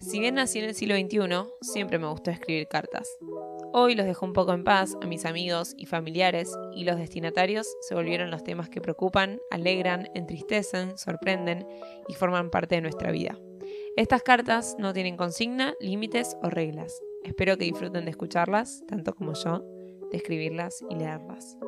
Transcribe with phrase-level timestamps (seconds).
[0.00, 3.18] Si bien nací en el siglo XXI, siempre me gustó escribir cartas.
[3.72, 7.68] Hoy los dejo un poco en paz a mis amigos y familiares y los destinatarios
[7.82, 11.66] se volvieron los temas que preocupan, alegran, entristecen, sorprenden
[12.08, 13.38] y forman parte de nuestra vida.
[13.96, 16.98] Estas cartas no tienen consigna, límites o reglas.
[17.22, 19.62] Espero que disfruten de escucharlas, tanto como yo,
[20.10, 21.58] de escribirlas y leerlas.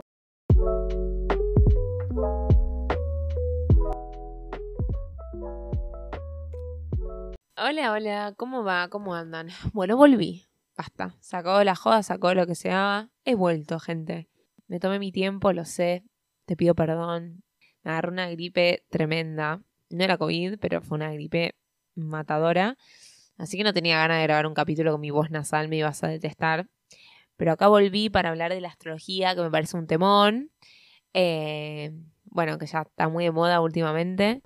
[7.54, 8.88] Hola, hola, ¿cómo va?
[8.88, 9.48] ¿Cómo andan?
[9.74, 10.46] Bueno, volví.
[10.74, 11.14] Basta.
[11.20, 13.10] Sacó la joda, sacó lo que se haga.
[13.26, 14.30] He vuelto, gente.
[14.68, 16.02] Me tomé mi tiempo, lo sé.
[16.46, 17.44] Te pido perdón.
[17.82, 19.60] Me agarré una gripe tremenda.
[19.90, 21.54] No era COVID, pero fue una gripe
[21.94, 22.78] matadora.
[23.36, 26.02] Así que no tenía ganas de grabar un capítulo con mi voz nasal, me ibas
[26.04, 26.68] a detestar.
[27.36, 30.50] Pero acá volví para hablar de la astrología, que me parece un temón.
[31.12, 31.92] Eh,
[32.24, 34.42] bueno, que ya está muy de moda últimamente.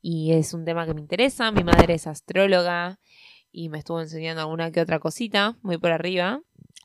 [0.00, 1.50] Y es un tema que me interesa.
[1.52, 2.98] Mi madre es astróloga
[3.50, 6.40] y me estuvo enseñando alguna que otra cosita, muy por arriba.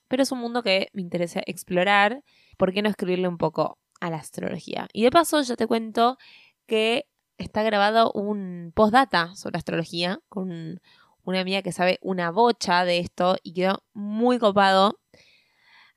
[0.08, 2.24] Pero es un mundo que me interesa explorar.
[2.58, 4.88] ¿Por qué no escribirle un poco a la astrología?
[4.94, 6.18] Y de paso, yo te cuento
[6.66, 10.80] que está grabado un postdata sobre astrología con
[11.24, 15.00] una amiga que sabe una bocha de esto y quedó muy copado.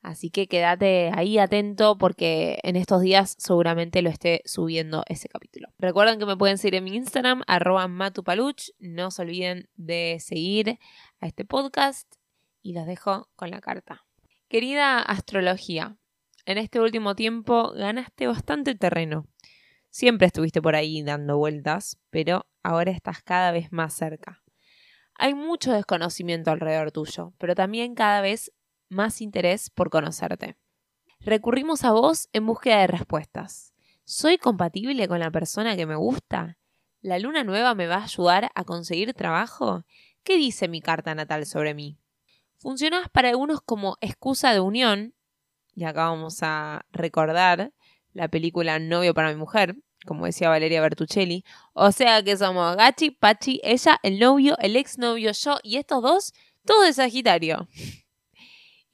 [0.07, 5.71] Así que quédate ahí atento porque en estos días seguramente lo esté subiendo ese capítulo.
[5.81, 8.71] Recuerden que me pueden seguir en mi Instagram, arroba matupaluch.
[8.79, 10.79] No se olviden de seguir
[11.19, 12.07] a este podcast
[12.63, 14.07] y los dejo con la carta.
[14.47, 15.97] Querida astrología,
[16.45, 19.27] en este último tiempo ganaste bastante terreno.
[19.91, 24.45] Siempre estuviste por ahí dando vueltas, pero ahora estás cada vez más cerca.
[25.17, 28.53] Hay mucho desconocimiento alrededor tuyo, pero también cada vez
[28.89, 30.57] más interés por conocerte.
[31.21, 33.73] Recurrimos a vos en búsqueda de respuestas.
[34.05, 36.59] ¿Soy compatible con la persona que me gusta?
[37.01, 39.85] ¿La luna nueva me va a ayudar a conseguir trabajo?
[40.23, 41.99] ¿Qué dice mi carta natal sobre mí?
[42.59, 45.15] Funcionás para algunos como excusa de unión,
[45.75, 47.73] y acá vamos a recordar
[48.13, 51.45] la película Novio para mi mujer, como decía Valeria Bertuccelli.
[51.75, 56.33] O sea que somos Gachi, Pachi, ella, el novio, el exnovio, yo y estos dos,
[56.65, 57.69] todo de Sagitario.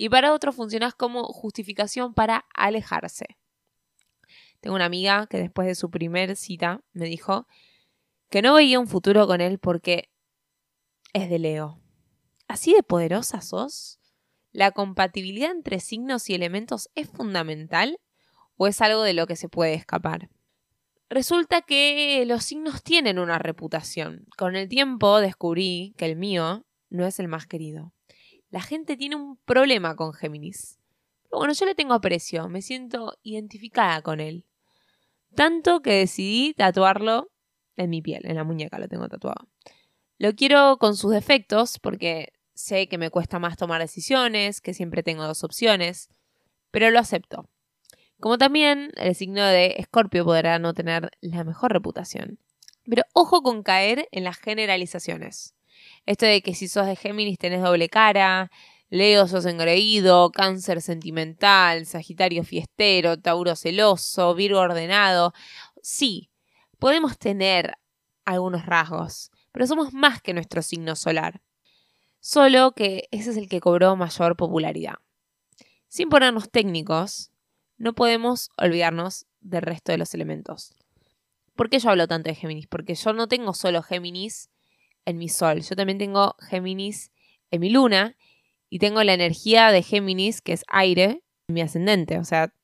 [0.02, 3.38] Y para otros funcionas como justificación para alejarse.
[4.60, 7.46] Tengo una amiga que después de su primer cita me dijo
[8.28, 10.10] que no veía un futuro con él porque
[11.12, 11.80] es de Leo.
[12.48, 14.00] ¿Así de poderosa sos?
[14.50, 18.00] ¿La compatibilidad entre signos y elementos es fundamental
[18.56, 20.30] o es algo de lo que se puede escapar?
[21.10, 24.26] Resulta que los signos tienen una reputación.
[24.36, 27.94] Con el tiempo descubrí que el mío no es el más querido.
[28.52, 30.78] La gente tiene un problema con Géminis.
[31.22, 34.44] Pero bueno, yo le tengo aprecio, me siento identificada con él.
[35.34, 37.30] Tanto que decidí tatuarlo
[37.76, 39.48] en mi piel, en la muñeca lo tengo tatuado.
[40.18, 45.02] Lo quiero con sus defectos porque sé que me cuesta más tomar decisiones, que siempre
[45.02, 46.10] tengo dos opciones,
[46.70, 47.48] pero lo acepto.
[48.20, 52.38] Como también el signo de Escorpio podrá no tener la mejor reputación.
[52.84, 55.54] Pero ojo con caer en las generalizaciones.
[56.06, 58.50] Esto de que si sos de Géminis tenés doble cara,
[58.90, 65.32] Leo sos engreído, Cáncer sentimental, Sagitario fiestero, Tauro celoso, Virgo ordenado.
[65.80, 66.30] Sí,
[66.78, 67.78] podemos tener
[68.24, 71.40] algunos rasgos, pero somos más que nuestro signo solar.
[72.20, 74.96] Solo que ese es el que cobró mayor popularidad.
[75.88, 77.30] Sin ponernos técnicos,
[77.78, 80.74] no podemos olvidarnos del resto de los elementos.
[81.56, 82.66] ¿Por qué yo hablo tanto de Géminis?
[82.66, 84.50] Porque yo no tengo solo Géminis
[85.04, 87.12] en mi sol, yo también tengo Géminis
[87.50, 88.16] en mi luna
[88.70, 92.18] y tengo la energía de Géminis, que es aire, en mi ascendente.
[92.18, 92.54] O sea,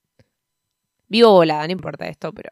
[1.09, 2.51] vivo volada, no importa esto, pero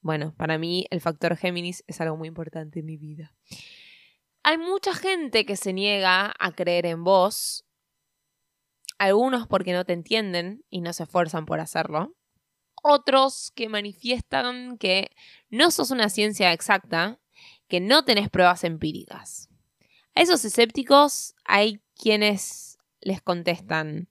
[0.00, 3.34] bueno, para mí el factor Géminis es algo muy importante en mi vida.
[4.42, 7.66] Hay mucha gente que se niega a creer en vos
[8.98, 12.14] algunos porque no te entienden y no se esfuerzan por hacerlo,
[12.82, 15.10] otros que manifiestan que
[15.48, 17.19] no sos una ciencia exacta,
[17.70, 19.48] que no tenés pruebas empíricas.
[20.14, 24.10] A esos escépticos hay quienes les contestan,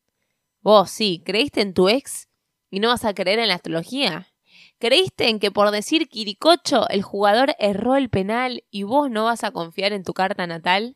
[0.61, 2.27] vos sí, ¿creíste en tu ex
[2.71, 4.33] y no vas a creer en la astrología?
[4.79, 9.44] ¿Creíste en que por decir Quiricocho el jugador erró el penal y vos no vas
[9.44, 10.95] a confiar en tu carta natal?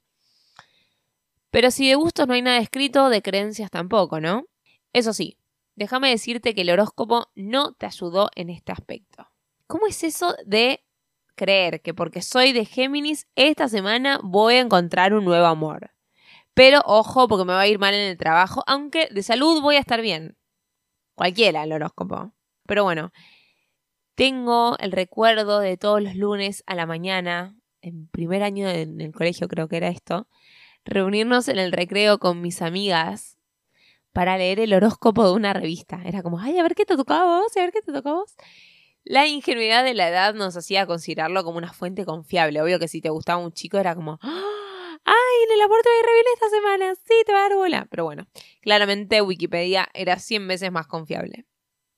[1.52, 4.46] Pero si de gustos no hay nada escrito, de creencias tampoco, ¿no?
[4.94, 5.38] Eso sí,
[5.76, 9.28] déjame decirte que el horóscopo no te ayudó en este aspecto.
[9.68, 10.84] ¿Cómo es eso de
[11.36, 15.92] creer que porque soy de Géminis, esta semana voy a encontrar un nuevo amor?
[16.54, 19.76] Pero ojo, porque me va a ir mal en el trabajo, aunque de salud voy
[19.76, 20.38] a estar bien.
[21.16, 22.34] Cualquiera el horóscopo.
[22.68, 23.12] Pero bueno,
[24.16, 29.12] tengo el recuerdo de todos los lunes a la mañana en primer año en el
[29.12, 30.28] colegio creo que era esto,
[30.86, 33.38] reunirnos en el recreo con mis amigas
[34.14, 36.02] para leer el horóscopo de una revista.
[36.06, 38.36] Era como, ay, a ver qué te tocaba vos, a ver qué te tocaba vos.
[39.06, 42.62] La ingenuidad de la edad nos hacía considerarlo como una fuente confiable.
[42.62, 46.50] Obvio que si te gustaba un chico era como, ¡ay, en el de revista esta
[46.50, 46.96] semana!
[46.96, 47.88] Sí, te va a dar bola.
[47.90, 48.28] Pero bueno,
[48.62, 51.46] claramente Wikipedia era 100 veces más confiable.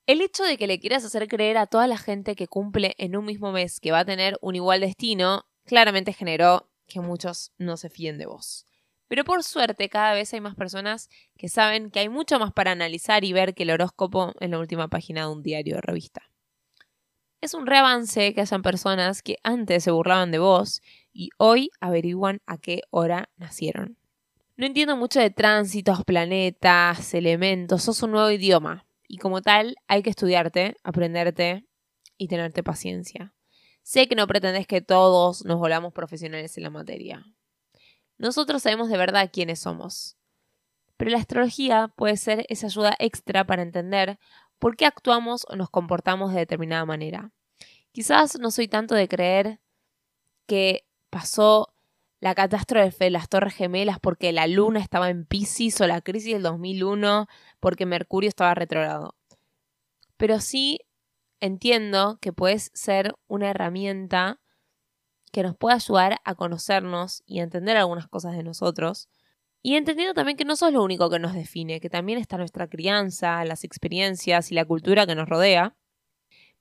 [0.06, 3.16] El hecho de que le quieras hacer creer a toda la gente que cumple en
[3.16, 7.76] un mismo mes que va a tener un igual destino, claramente generó que muchos no
[7.76, 8.66] se fíen de vos.
[9.08, 12.72] Pero por suerte cada vez hay más personas que saben que hay mucho más para
[12.72, 16.22] analizar y ver que el horóscopo en la última página de un diario de revista.
[17.40, 22.40] Es un reavance que hayan personas que antes se burlaban de vos y hoy averiguan
[22.46, 23.98] a qué hora nacieron.
[24.56, 30.02] No entiendo mucho de tránsitos, planetas, elementos, sos un nuevo idioma y como tal hay
[30.02, 31.66] que estudiarte, aprenderte
[32.16, 33.34] y tenerte paciencia.
[33.82, 37.24] Sé que no pretendés que todos nos volvamos profesionales en la materia.
[38.18, 40.16] Nosotros sabemos de verdad quiénes somos.
[40.96, 44.18] Pero la astrología puede ser esa ayuda extra para entender
[44.58, 47.32] por qué actuamos o nos comportamos de determinada manera.
[47.92, 49.60] Quizás no soy tanto de creer
[50.46, 51.72] que pasó
[52.20, 56.34] la catástrofe de las Torres Gemelas porque la luna estaba en Pisces o la crisis
[56.34, 57.26] del 2001
[57.60, 59.14] porque Mercurio estaba retrogrado.
[60.16, 60.80] Pero sí
[61.40, 64.40] entiendo que puede ser una herramienta
[65.32, 69.08] que nos puede ayudar a conocernos y a entender algunas cosas de nosotros
[69.66, 72.68] y entendiendo también que no sos lo único que nos define, que también está nuestra
[72.68, 75.74] crianza, las experiencias y la cultura que nos rodea,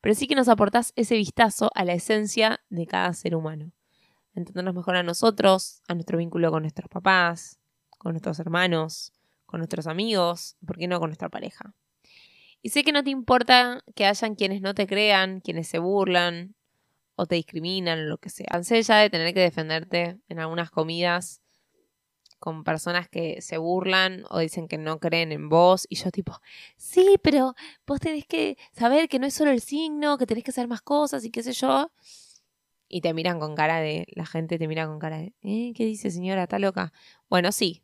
[0.02, 3.72] pero sí que nos aportás ese vistazo a la esencia de cada ser humano.
[4.34, 7.60] Entendernos mejor a nosotros, a nuestro vínculo con nuestros papás,
[8.00, 9.14] con nuestros hermanos,
[9.46, 11.76] con nuestros amigos, ¿por qué no con nuestra pareja?
[12.64, 16.56] Y sé que no te importa que hayan quienes no te crean, quienes se burlan
[17.14, 18.48] o te discriminan o lo que sea.
[18.50, 21.44] Cansé ya de tener que defenderte en algunas comidas
[22.40, 26.40] con personas que se burlan o dicen que no creen en vos y yo tipo,
[26.78, 27.56] sí, pero
[27.88, 30.82] vos tenés que saber que no es solo el signo, que tenés que hacer más
[30.82, 31.92] cosas y qué sé yo.
[32.88, 35.74] Y te miran con cara de, la gente te mira con cara de, ¿eh?
[35.76, 36.44] ¿Qué dice señora?
[36.44, 36.94] ¿Está loca?
[37.30, 37.82] Bueno, sí,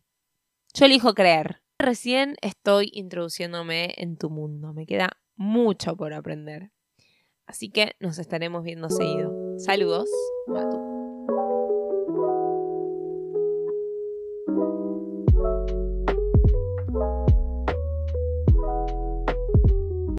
[0.74, 1.62] yo elijo creer.
[1.80, 6.71] Recién estoy introduciéndome en tu mundo, me queda mucho por aprender.
[7.47, 9.33] Así que nos estaremos viendo seguido.
[9.57, 10.09] Saludos.